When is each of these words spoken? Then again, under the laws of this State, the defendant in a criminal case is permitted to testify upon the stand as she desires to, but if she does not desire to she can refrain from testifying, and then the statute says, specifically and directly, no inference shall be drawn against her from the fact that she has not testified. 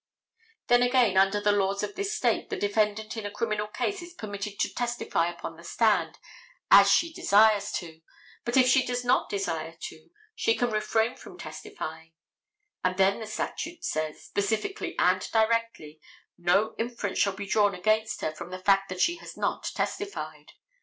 Then 0.65 0.81
again, 0.81 1.15
under 1.15 1.39
the 1.39 1.51
laws 1.51 1.83
of 1.83 1.93
this 1.93 2.11
State, 2.17 2.49
the 2.49 2.57
defendant 2.57 3.15
in 3.17 3.25
a 3.27 3.29
criminal 3.29 3.67
case 3.67 4.01
is 4.01 4.13
permitted 4.15 4.57
to 4.61 4.73
testify 4.73 5.29
upon 5.29 5.57
the 5.57 5.63
stand 5.63 6.17
as 6.71 6.89
she 6.89 7.13
desires 7.13 7.71
to, 7.73 8.01
but 8.43 8.57
if 8.57 8.65
she 8.67 8.83
does 8.83 9.05
not 9.05 9.29
desire 9.29 9.77
to 9.81 10.09
she 10.33 10.55
can 10.55 10.71
refrain 10.71 11.17
from 11.17 11.37
testifying, 11.37 12.13
and 12.83 12.97
then 12.97 13.19
the 13.19 13.27
statute 13.27 13.85
says, 13.85 14.23
specifically 14.23 14.97
and 14.97 15.29
directly, 15.31 16.01
no 16.35 16.73
inference 16.79 17.19
shall 17.19 17.33
be 17.33 17.45
drawn 17.45 17.75
against 17.75 18.21
her 18.21 18.33
from 18.33 18.49
the 18.49 18.57
fact 18.57 18.89
that 18.89 19.01
she 19.01 19.17
has 19.17 19.37
not 19.37 19.69
testified. 19.75 20.53